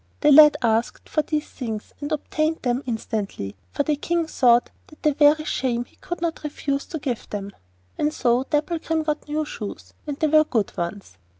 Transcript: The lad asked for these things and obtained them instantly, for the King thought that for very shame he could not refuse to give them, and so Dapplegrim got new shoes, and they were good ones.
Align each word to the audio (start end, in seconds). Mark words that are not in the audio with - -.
The 0.21 0.31
lad 0.31 0.57
asked 0.63 1.07
for 1.07 1.21
these 1.21 1.47
things 1.47 1.93
and 2.01 2.11
obtained 2.11 2.63
them 2.63 2.81
instantly, 2.87 3.55
for 3.71 3.83
the 3.83 3.95
King 3.95 4.25
thought 4.25 4.71
that 4.87 5.03
for 5.03 5.13
very 5.13 5.43
shame 5.45 5.85
he 5.85 5.95
could 5.97 6.21
not 6.23 6.43
refuse 6.43 6.87
to 6.87 6.97
give 6.97 7.29
them, 7.29 7.51
and 7.99 8.11
so 8.11 8.43
Dapplegrim 8.45 9.03
got 9.03 9.27
new 9.27 9.45
shoes, 9.45 9.93
and 10.07 10.17
they 10.17 10.25
were 10.25 10.43
good 10.43 10.75
ones. 10.75 11.19